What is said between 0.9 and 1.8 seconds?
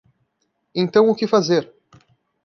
o que fazer